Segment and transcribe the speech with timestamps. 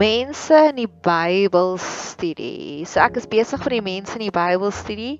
[0.00, 2.86] mense in die Bybelstudie.
[2.88, 5.18] So ek is besig vir die mense in die Bybelstudie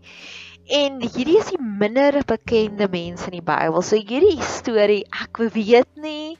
[0.71, 3.83] en hierdie is die minder bekende mense in die Bybel.
[3.85, 6.39] So hierdie storie, ek weet nie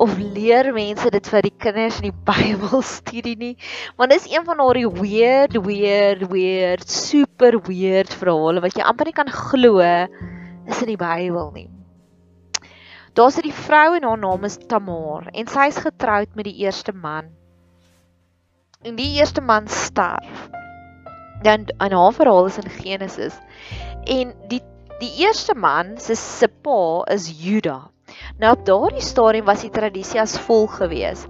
[0.00, 3.52] of leer mense dit vir die kinders in die Bybelstudie nie,
[4.00, 9.18] want dis een van daardie weird, weird, weird, super weird verhale wat jy amper nie
[9.20, 11.68] kan glo is in die Bybel nie.
[13.14, 16.92] Daar's 'n vrou en haar naam is Tamar en sy is getroud met die eerste
[16.92, 17.43] man.
[18.84, 20.48] En die eerste man sterf.
[21.42, 23.38] Dan in haar verhaal is in Genesis.
[24.04, 24.60] En die
[25.00, 27.78] die eerste man se se pa is Juda.
[28.38, 31.24] Nou op daardie stadium was die tradisie as volg gewees.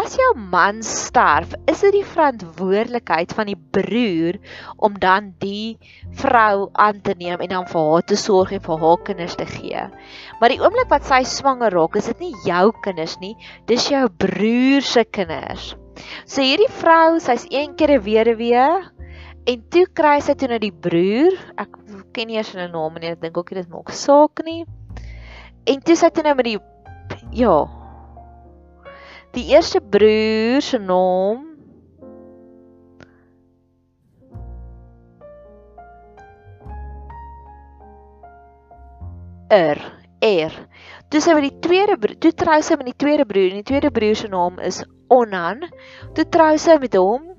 [0.00, 4.40] As jou man sterf, is dit die verantwoordelikheid van die broer
[4.76, 5.76] om dan die
[6.24, 9.46] vrou aan te neem en dan vir haar te sorg en vir haar kinders te
[9.52, 9.86] gee.
[10.40, 13.36] Maar die oomblik wat sy swanger raak, is dit nie jou kinders nie,
[13.70, 15.74] dis jou broer se kinders.
[16.26, 18.66] So hierdie vrou, sy's een keer 'n weduwee
[19.46, 21.36] en toe kry sy toe na die broer.
[21.58, 21.68] Ek
[22.12, 24.64] ken nie eens sy naam nie, ek dink ook dit maak saak nie.
[25.66, 26.58] En toe sy toe nou met die
[27.32, 27.56] ja.
[29.34, 31.54] Die eerste broer se naam
[39.54, 39.78] Er,
[40.20, 40.54] Er.
[41.12, 43.68] Toe sy met die tweede broer, toe trou sy met die tweede broer en die
[43.68, 44.80] tweede broer se naam is
[45.14, 45.64] Onan.
[46.16, 47.30] Toe trou sy met hom.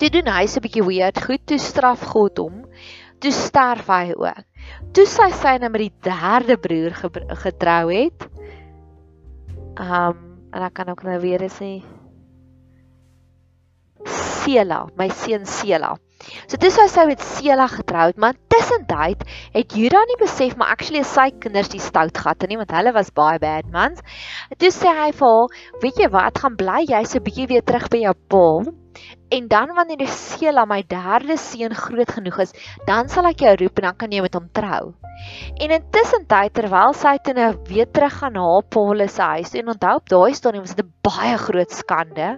[0.00, 2.64] Toe doen hy se bietjie weird goed, toe straf God hom.
[3.22, 4.46] Toe sterf hy ook
[4.92, 6.96] toe sy sy nou met die derde broer
[7.44, 8.28] getrou het.
[9.80, 11.78] Um en ek kan ook nou weer sê
[14.42, 15.94] Sela, my seun Sela.
[16.46, 21.02] So dis hy sy met Sela getroud, maar tussentyd het Juda nie besef maar actually
[21.02, 24.02] sy kinders die stout gehad nie, want hulle was baie bad mans.
[24.58, 25.48] Toe sê hy vir haar,
[25.82, 28.72] "Weet jy wat, gaan bly jy so 'n bietjie weer terug by jou pa."
[29.32, 32.52] En dan wanneer Sela my derde seun groot genoeg is,
[32.86, 34.92] dan sal ek jou roep en dan kan jy met hom trou.
[35.62, 39.54] En intussen tyd terwyl sy toe nou weer terug gaan na haar Paulus se huis
[39.60, 42.28] en onthou op daai stadium was dit 'n baie groot skande.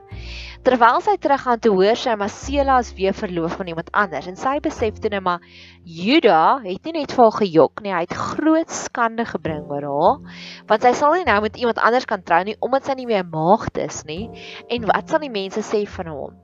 [0.65, 4.29] Terwyl sy terug gaan te hoor sy maar Sela is weer verloof aan iemand anders
[4.31, 5.43] en sy besef toe net maar
[5.85, 10.41] Juda het nie net vir haar gejok nie, hy het groot skande gebring oor haar.
[10.71, 13.27] Want sy sal nie nou met iemand anders kan trou nie omdat sy nie meer
[13.27, 14.31] maagd is nie.
[14.71, 16.41] En wat sal die mense sê van hom?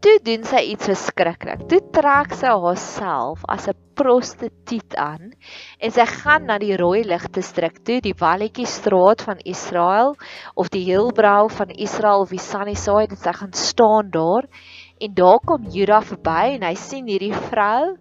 [0.00, 1.66] toe doen sy iets verskriklik.
[1.68, 5.34] Toe trek sy haarself as 'n prostituut aan
[5.78, 10.16] en sy gaan na die rooi ligte strik toe, die walletjie straat van Israel
[10.56, 14.48] of die Hillbrow van Israel of die Sunnyside en sy gaan staan daar
[15.00, 17.94] en daar kom Juda verby en hy sien hierdie vrou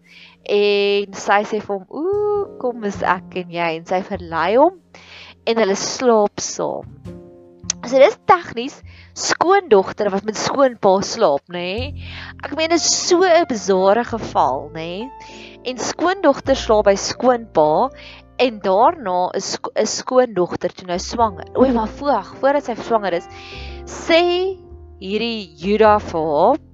[0.50, 4.76] en sy sê vir hom: "Ooh, kom is ek en jy" en sy verlei hom
[5.48, 6.88] en hulle slaap saam.
[7.88, 8.76] So dis tegnies
[9.16, 11.64] skoondogter wat met skoonpa slaap, nê?
[11.64, 12.08] Nee?
[12.44, 15.08] Ek meen dit is so 'n bizarre geval, nê?
[15.08, 15.10] Nee?
[15.72, 17.90] En skoondogter slaap by skoonpa
[18.40, 21.48] en daarna is 'n skoondogter toe nou swanger.
[21.56, 23.28] O, maar voor, voordat sy swanger is,
[23.86, 24.58] sê
[25.00, 26.69] hierdie Juda vir haar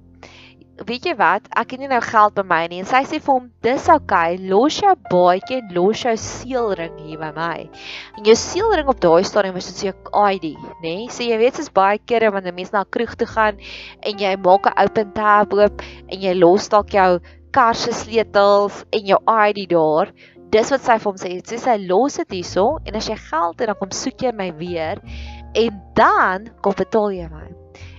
[0.84, 3.32] weet jy wat, ek het nie nou geld by my nie en sy sê vir
[3.32, 7.56] hom, dis okay, los jou baadjie en los jou seelring hier by my.
[8.18, 9.94] En jou seelring op daai stadium was soos 'n
[10.34, 10.84] ID, nê?
[10.84, 11.08] Nee?
[11.08, 13.56] So jy weet soos baie kere wanneer mense na 'n kroeg toe gaan
[14.02, 17.20] en jy maak 'n open tab oop en jy los dalk jou
[17.52, 20.12] kar se sleutels en jou ID daar.
[20.50, 21.40] Dis wat sy vir hom sê.
[21.40, 24.52] Sy sê los dit hierso en as jy geld het dan kom soek jy my
[24.52, 25.00] weer
[25.54, 27.55] en dan kom betaal jy my.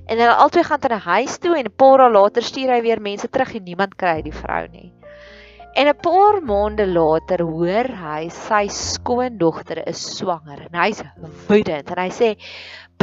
[0.08, 3.02] En hulle albei gaan ter huis toe en 'n paar dae later stuur hy weer
[3.02, 4.94] mense terug en niemand kry die vrou nie.
[5.76, 11.04] En 'n paar maande later hoor hy sy skoondogter is swanger en hy's
[11.50, 12.30] woedend en hy sê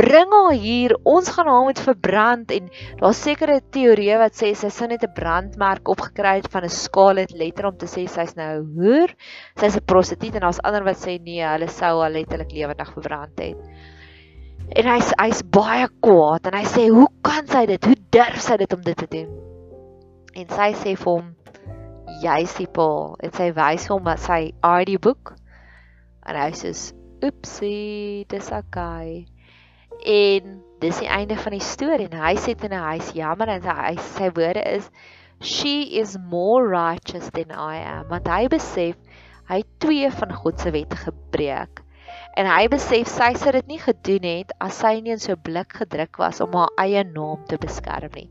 [0.00, 2.70] bring haar hier ons gaan haar moet verbrand en
[3.02, 7.36] daar's sekere teorieë wat sê sy sou net 'n brandmerk opgekry het van 'n scarlet
[7.42, 9.10] letter om te sê sy's nou 'n hoer
[9.60, 13.38] sy's 'n prostituut en daar's ander wat sê nee hulle sou haar letterlik lewendig verbrand
[13.38, 13.56] het
[14.72, 17.84] En hy hy's baie kwaad en hy sê hoe kan sy dit?
[17.84, 19.28] Hoe durf sy dit om dit te doen?
[20.34, 21.30] En sy sê vir hom
[22.22, 25.34] jy's die Paul en sy wys hom met sy ID boek
[26.24, 26.72] en hy sê
[27.24, 29.26] oepsie dis okay.
[30.00, 33.62] En dis die einde van die storie en hy sê dan hy is jammer en
[33.68, 34.88] sy sy woorde is
[35.44, 38.96] she is more righteous than I am want hy besef
[39.50, 41.83] hy twee van God se wette gebreek
[42.40, 45.76] en hy besef sy sou dit nie gedoen het as sy nie in so blik
[45.80, 48.26] gedruk was om haar eie naam te beskerm nie.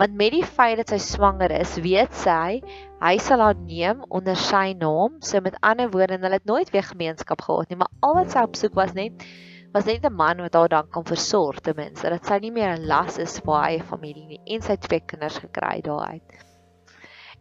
[0.00, 2.62] Want met die feit dat sy swanger is, weet sy
[3.02, 5.18] hy sal haar neem onder sy naam.
[5.20, 8.46] So met ander woorde, hulle het nooit weer gemeenskap gehad nie, maar al wat sy
[8.48, 9.26] op soek was net
[9.72, 12.76] was net 'n man wat haar dan kan versorg ten minste dat sy nie meer
[12.76, 16.51] 'n las is vir haar eie familie nie en sy twee kinders gekry daaruit.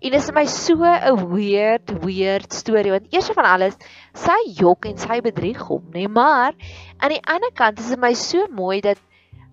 [0.01, 3.75] En dit is my so 'n weird weird storie want eers van alles
[4.17, 6.57] sy jok en sy bedrieg hom, nê, maar
[6.97, 8.97] aan die ander kant is dit my so mooi dat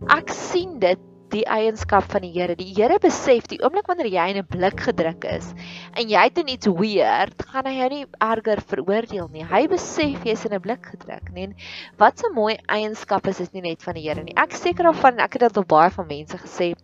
[0.08, 2.56] ek sien dit die eienskap van die Here.
[2.56, 5.52] Die Here besef die oomblik wanneer jy in 'n blik gedruk is
[5.92, 9.44] en jy het iets weird, gaan hy jou nie erger veroordeel nie.
[9.44, 11.54] Hy besef jy's in 'n blik gedruk, nee.
[11.98, 14.34] Wat 'n mooi eienskap is dit nie net van die Here nie.
[14.36, 16.74] Ek seker daarvan ek het dit al baie van mense gesê.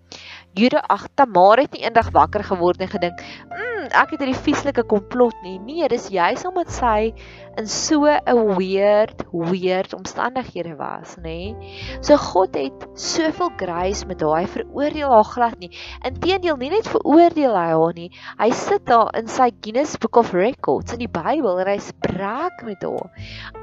[0.55, 3.19] Jude ag Tamar het nie eendag wakker geword en gedink,
[3.51, 7.13] "Mmm, ek het hierdie vieslike komplot nie." Nee, dis juis omdat sy
[7.59, 11.55] in so 'n weird, weird omstandighede was, nê?
[12.01, 14.41] So God het soveel grace met haar.
[14.41, 15.71] Hy veroordeel haar glad nie.
[16.05, 18.11] Inteendeel, nie net veroordeel hy haar nie.
[18.39, 22.63] Hy sit daar in sy Guinness Book of Records in die Bybel en hy spreek
[22.63, 23.11] met haar.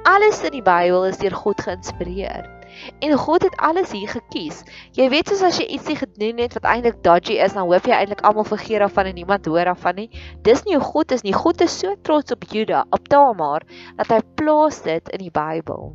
[0.03, 2.60] Alles in die Bybel is deur God geïnspireer.
[2.99, 4.63] En God het alles hier gekies.
[4.97, 7.97] Jy weet soos as jy ietsie gedoen het wat eintlik dodgy is, dan hoop jy
[7.97, 10.09] eintlik almal vergeet daarvan en niemand hoor daarvan nie.
[10.45, 11.33] Dis nie God is nie.
[11.33, 13.65] God is so trots op Juda, op Tamar,
[13.97, 15.91] dat hy plaas dit in die Bybel.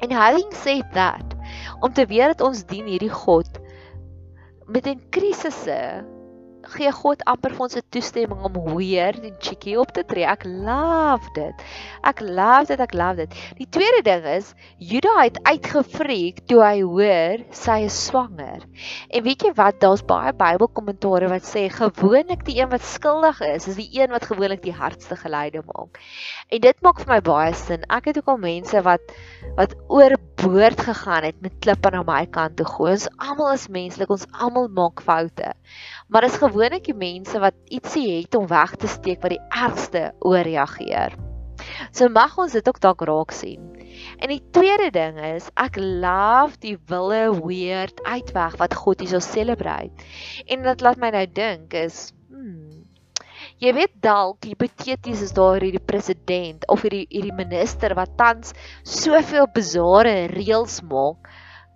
[0.00, 1.36] En having said that,
[1.80, 3.60] om te weet dat ons dien hierdie God
[4.66, 6.04] met 'n krisisse
[6.74, 10.24] gee God amper vir ons 'n toestemming om weer en cheeky op te tree.
[10.24, 11.54] Ek love dit.
[12.02, 13.34] Ek love dit, ek love dit.
[13.58, 18.64] Die tweede ding is Juda het uitgefreek toe hy hoor sy is swanger.
[19.10, 19.80] En weet jy wat?
[19.80, 24.28] Daar's baie Bybelkommentare wat sê gewoonlik die een wat skuldig is, is die een wat
[24.30, 25.98] gewoonlik die hardste geluide maak.
[26.50, 27.84] En dit maak vir my baie sin.
[27.90, 29.14] Ek het ook al mense wat
[29.56, 32.92] wat oorboord gegaan het met klippe na my kant toe gooi.
[32.92, 35.52] Ons almal is menslik, ons almal maak foute.
[36.10, 40.10] Maar is gewoonlik die mense wat ietsie het om weg te steek wat die ergste
[40.18, 41.14] ooreageer.
[41.92, 43.68] So mag ons dit ook dalk raak sien.
[44.18, 50.08] En die tweede ding is ek love die wille weird uitweg wat God hierso celebrate.
[50.46, 52.80] En dit laat my nou dink is hmm,
[53.60, 58.54] Jy weet dalk hipoteties is daar hierdie president of hierdie hierdie minister wat tans
[58.88, 61.28] soveel bizarre reëls maak.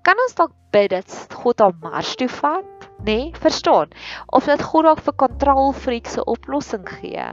[0.05, 2.74] Kan ons dalk bid dat God hom mars toe vat,
[3.05, 3.31] nê?
[3.31, 3.33] Nee?
[3.41, 3.93] Verstaan?
[4.27, 7.29] Of dat God dalk vir control freaks 'n oplossing gee.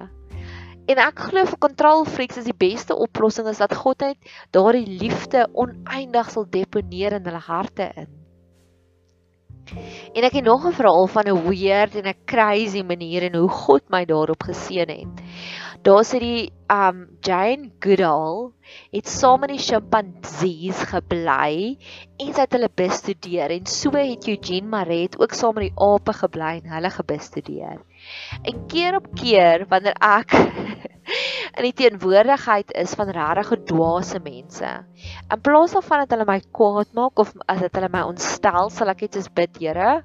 [0.92, 4.18] En ek glo vir control freaks is die beste oplossing is dat God net
[4.52, 8.21] daardie liefde oneindig sal deponeer in hulle harte in.
[10.14, 13.50] En ek het nog 'n verhaal van 'n weird en 'n crazy manier en hoe
[13.50, 15.16] God my daarop geseën het.
[15.82, 18.52] Daar's hierdie um Jane Goodall
[18.92, 21.78] het saam met die sjimpansees gebly
[22.22, 26.14] en sy het hulle bestudeer en so het Eugene Maret ook saam met die ape
[26.14, 27.82] gebly en hulle gebestudeer.
[28.44, 30.38] En keer op keer wanneer ek
[31.58, 34.70] in die teenwoordigheid is van regtig dwaase mense.
[35.32, 38.94] In plaas daarvan dat hulle my kwaad maak of as dit hulle my ontstel, sal
[38.94, 40.02] ek net bid, Here,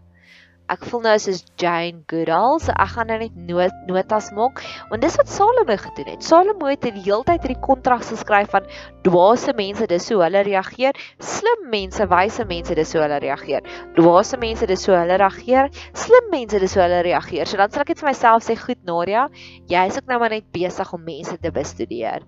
[0.67, 4.59] Ek voel nou soos Jane Goodall, so ek gaan nou net not, notas maak.
[4.91, 6.25] Want dis wat Salomo gedoen het.
[6.27, 8.67] Salomo het die hele tyd hierdie kontrak geskryf van
[9.07, 10.99] dwaase mense, dis so hulle reageer.
[11.23, 13.63] Slim mense, wyse mense, dis so hulle reageer.
[13.95, 15.71] Dwaase mense, dis so hulle reageer.
[15.95, 17.47] Slim mense, dis so hulle reageer.
[17.47, 19.29] So dan sal ek net vir myself sê, "Goed, Nadia,
[19.71, 22.27] jy is ook nou maar net besig om mense te bestudeer."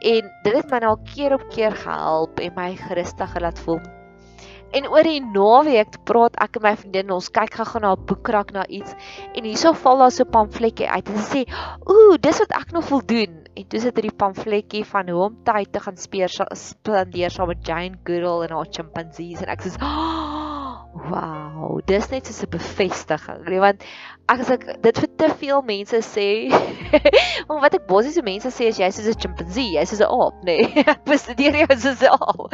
[0.00, 3.80] En dit het my nou al keer op keer gehelp en my gerustig laat voel.
[4.74, 8.52] En oor die naweek praat ek en my vriendin ons kyk gou-gou na 'n boekrak
[8.52, 8.94] na iets
[9.34, 11.42] en hierso val daar so 'n pamfletjie uit en sy sê,
[11.86, 15.36] "Ooh, dis wat ek nog wil doen." En toe sit hierdie pamfletjie van hoe om
[15.44, 19.70] tyd te gaan speer spandeer saam met Jane Goodall en haar chimpansees en ek sê,
[19.80, 20.25] oh,
[20.96, 23.84] "Wow, dis net so 'n bevestiging." Nee, want
[24.28, 26.28] as ek dit vir te veel mense sê,
[27.48, 30.10] maar wat ek basies so mense sê is jy soos 'n chimpansee, jy soos 'n
[30.10, 30.56] aap, nê?
[30.62, 30.84] Nee.
[30.94, 32.48] ek bestudeer jou soos 'n aap.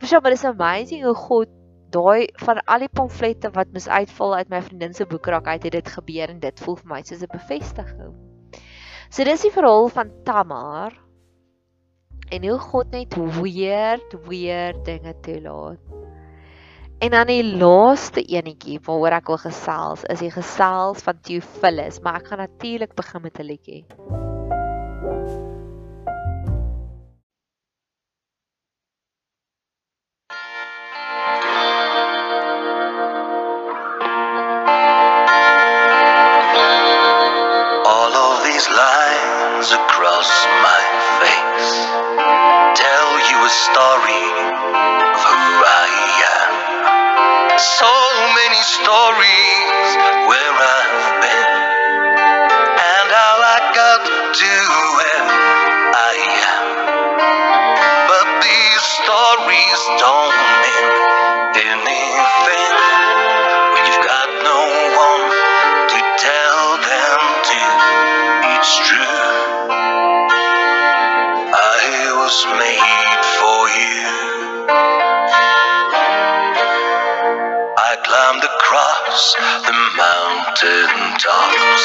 [0.00, 1.48] Verstaan, maar dis amazing hoe God
[1.90, 5.72] daai van al die pamflette wat mis uitval uit my vriendin se boekrak uit het
[5.72, 8.14] dit gebeur en dit voel vir my soos 'n bevestiging.
[9.10, 10.94] So dis die verhaal van Tamar
[12.30, 15.99] en hoe God net weird weird dinge toelaat.
[17.00, 22.20] En dan die laaste enetjie waaroor ek wil gesels is die gesels van Theophilus, maar
[22.20, 23.84] ek gaan natuurlik begin met 'n liedjie.
[48.70, 49.90] Stories
[50.30, 51.50] where I've been
[52.70, 54.54] and how I got to
[54.94, 55.26] where
[55.90, 56.14] I
[56.46, 56.66] am.
[58.06, 60.19] But these stories don't
[78.30, 79.34] climbed across
[79.66, 81.84] the mountain tops,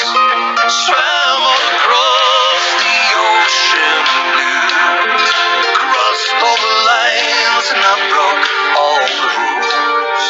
[0.70, 4.70] swam across the ocean blue,
[5.74, 8.46] crossed all the lines and I broke
[8.78, 10.28] all the rules.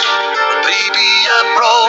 [0.64, 1.85] Baby, I broke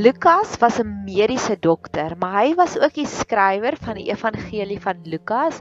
[0.00, 5.02] Lukas was 'n mediese dokter, maar hy was ook die skrywer van die evangelie van
[5.04, 5.60] Lukas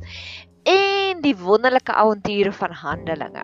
[0.63, 3.43] en die wonderlike avonture van Handelinge.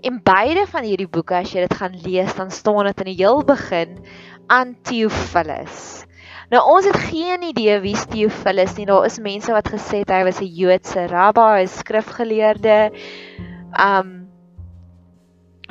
[0.00, 3.20] En beide van hierdie boeke as jy dit gaan lees, dan staan dit in die
[3.20, 3.98] heel begin
[4.46, 6.06] aan Theophilus.
[6.48, 8.86] Nou ons het geen idee wie Theophilus nie.
[8.86, 12.90] Daar is mense wat gesê hy was 'n Joodse rabbi, 'n skrifgeleerde.
[13.76, 14.26] Um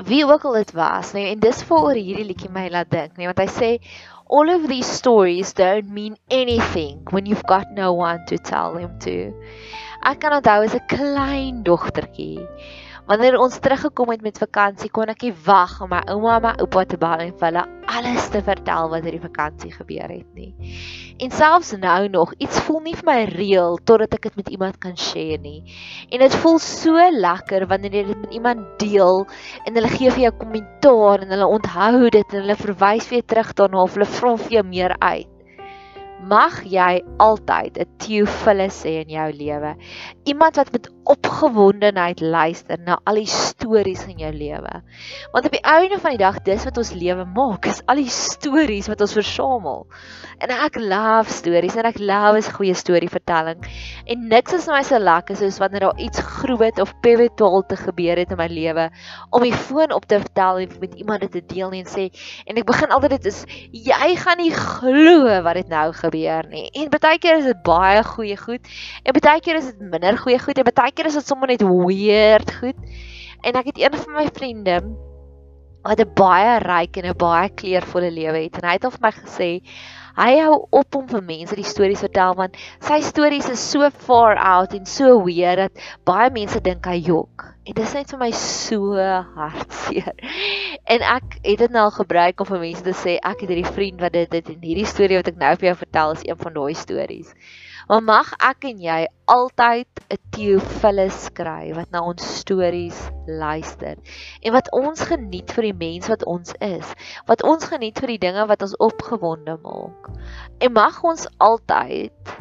[0.03, 3.27] wie ook al dit was, nee, en dis vir hierdie liedjie my laat dink, nee,
[3.31, 3.69] want hy sê
[4.27, 8.97] all of these stories don't mean anything when you've got no one to tell them
[8.99, 9.33] to.
[10.05, 12.45] Ek kan onthou as 'n klein dogtertjie
[13.05, 16.53] Wanneer ons teruggekom het met vakansie, kon ek nie wag om my ouma en my
[16.63, 20.71] oupa te bel en hulle alles te vertel wat in die vakansie gebeur het nie.
[21.21, 24.79] En selfs nou nog, iets voel nie vir my reël totdat ek dit met iemand
[24.81, 25.61] kan share nie.
[26.09, 29.21] En dit voel so lekker wanneer jy dit met iemand deel
[29.67, 33.53] en hulle gee vir jou kommentaar en hulle onthou dit en hulle verwys jou terug
[33.53, 35.34] daarna of hulle vra vir jou meer uit.
[36.25, 39.75] Mag jy altyd 'n Theophilus hê in jou lewe.
[40.25, 44.81] Iemand wat met opgewondenheid luister na al die stories in jou lewe.
[45.31, 48.09] Want op die einde van die dag, dis wat ons lewe maak, is al die
[48.09, 49.85] stories wat ons versamel.
[50.41, 53.61] En ek love stories en ek love 'n goeie storievertelling.
[54.05, 58.17] En niks is my so lekker soos wanneer daar iets groot of pivotal te gebeur
[58.17, 58.89] het in my lewe
[59.29, 62.09] om die foon op te vertel en met iemand dit te deel en sê
[62.45, 66.14] en ek begin altyd dit is jy gaan nie glo wat dit nou gebeur
[66.49, 66.69] nie.
[66.71, 68.69] En baie keer is dit baie goeie goed
[69.03, 71.65] en baie keer is dit minder goeie goed en baie keer is dit sommer net
[71.65, 72.79] weird goed.
[73.45, 74.79] En ek het een van my vriende
[75.85, 79.05] wat 'n baie ryk en 'n baie kleurvolle lewe het en hy het al vir
[79.05, 79.49] my gesê
[80.15, 84.39] hy hou op om vir mense die stories vertel want sy stories is so far
[84.39, 87.51] out en so weird dat baie mense dink hy jok.
[87.65, 88.95] En dit is net vir my so
[89.35, 90.13] hartseer.
[90.93, 94.03] En ek het dit nou gebruik om vir mense te sê ek het hierdie vriend
[94.05, 96.53] wat dit dit en hierdie storie wat ek nou vir jou vertel is een van
[96.59, 97.31] daai stories.
[97.85, 103.97] Maar mag ek en jy altyd 'n Theophilus skry wat na ons stories luister
[104.41, 106.93] en wat ons geniet vir die mens wat ons is,
[107.29, 110.09] wat ons geniet vir die dinge wat ons opgewonde maak.
[110.59, 112.33] En mag ons altyd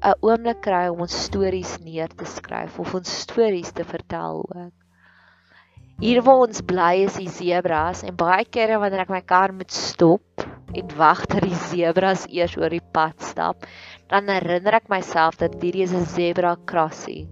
[0.00, 4.72] 'n oomblik kry om ons stories neer te skryf of ons stories te vertel ook.
[6.00, 9.70] Hier waar ons bly is die zebras en baie kere wanneer ek my kar moet
[9.70, 10.24] stop
[10.74, 13.66] en wag dat die zebras eers oor die pad stap,
[14.10, 17.28] dan herinner ek myself dat hierdie is 'n zebra crossing.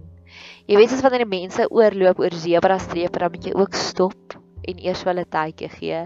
[0.67, 4.35] Jy weet as wanneer mense oorloop oor zebra strepe, dan moet jy ook stop
[4.67, 6.01] en eers vir hulle tydjie gee.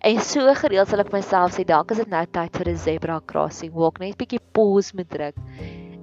[0.00, 3.20] En so gereeld sal ek myself sê, dalk is dit nou tyd vir 'n zebra
[3.20, 5.36] crossing, waar ek net 'n bietjie pause moet druk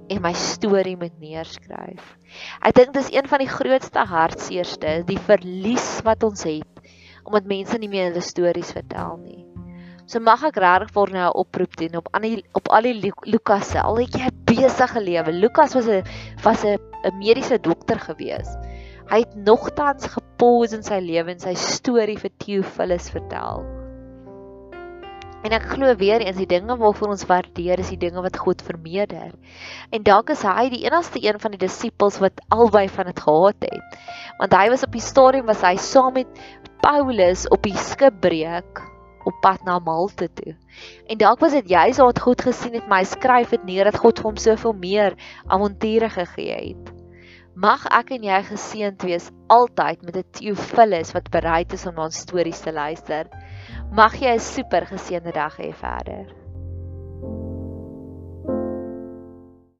[0.08, 2.16] en my storie moet neerskryf.
[2.62, 6.72] Ek dink dis een van die grootste hartseerste, die verlies wat ons het
[7.26, 9.55] omdat mense nie meer hulle stories vertel nie.
[10.06, 13.12] So mag ek regtig vir nou 'n oproep doen op aan die op al die
[13.26, 13.80] Lukasse.
[13.82, 15.32] Al het jy 'n besige lewe.
[15.32, 16.04] Lukas was 'n
[16.44, 18.46] was 'n 'n mediese dokter gewees.
[19.10, 23.64] Hy het nogtans gepause in sy lewe en sy storie vir Theophilus vertel.
[25.42, 28.62] En ek glo weer eens die dinge waarvoor ons waardeer is die dinge wat God
[28.62, 29.30] vermeerder.
[29.90, 33.56] En dalk is hy die enigste een van die disippels wat albei van dit gehad
[33.60, 33.98] het.
[34.38, 36.26] Want hy was op die stadium was hy saam met
[36.80, 38.95] Paulus op die skipbreek
[39.26, 40.54] op pad na Malte toe.
[41.06, 44.20] En dalk was dit juis wat God gesien het, hy skryf dit neer dat God
[44.22, 45.16] vir hom soveel meer
[45.46, 46.92] avonture gegee het.
[47.56, 52.18] Mag ek en jy geseënd wees altyd met 'n Theophilus wat bereid is om ons
[52.26, 53.26] stories te luister.
[53.90, 56.26] Mag jy 'n super geseënde dag hê verder.